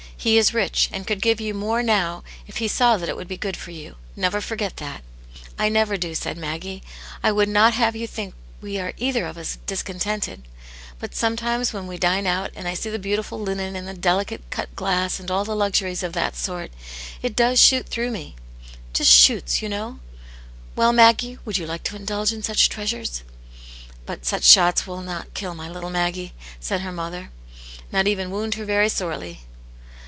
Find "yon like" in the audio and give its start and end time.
21.61-21.83